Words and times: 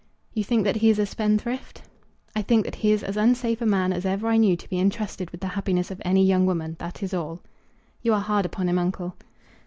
"You 0.33 0.43
think 0.43 0.63
that 0.63 0.77
he 0.77 0.89
is 0.89 0.97
a 0.97 1.05
spendthrift?" 1.05 1.83
"I 2.35 2.41
think 2.41 2.65
that 2.65 2.73
he 2.73 2.91
is 2.91 3.03
as 3.03 3.17
unsafe 3.17 3.61
a 3.61 3.67
man 3.67 3.93
as 3.93 4.03
ever 4.03 4.27
I 4.29 4.37
knew 4.37 4.57
to 4.57 4.67
be 4.67 4.79
intrusted 4.79 5.29
with 5.29 5.41
the 5.41 5.49
happiness 5.53 5.91
of 5.91 6.01
any 6.03 6.25
young 6.25 6.47
woman. 6.47 6.75
That 6.79 7.03
is 7.03 7.13
all." 7.13 7.43
"You 8.01 8.15
are 8.15 8.19
hard 8.21 8.47
upon 8.47 8.67
him, 8.67 8.79
uncle." 8.79 9.15